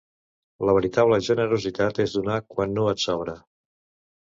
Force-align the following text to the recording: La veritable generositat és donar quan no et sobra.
La 0.69 0.73
veritable 0.77 1.19
generositat 1.27 2.03
és 2.05 2.17
donar 2.17 2.41
quan 2.55 2.75
no 2.81 2.89
et 2.95 3.07
sobra. 3.07 3.39